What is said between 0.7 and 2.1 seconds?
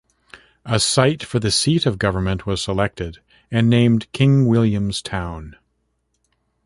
site for the seat of